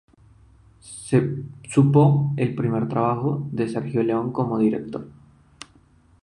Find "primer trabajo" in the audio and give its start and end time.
2.55-3.47